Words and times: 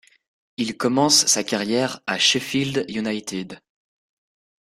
Il 0.57 0.77
commence 0.77 1.27
sa 1.27 1.43
carrière 1.43 2.01
à 2.07 2.17
Sheffield 2.17 2.85
United. 2.89 3.59